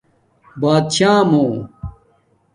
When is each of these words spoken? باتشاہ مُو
باتشاہ 0.61 1.15
مُو 1.29 1.45